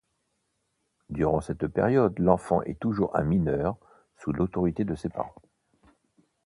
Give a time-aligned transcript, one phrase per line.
[1.11, 3.77] Durant cette période, l'enfant est toujours un mineur
[4.17, 5.35] sous l'autorité de ses parents.